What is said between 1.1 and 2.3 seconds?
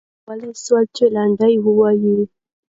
لنډۍ ووایي.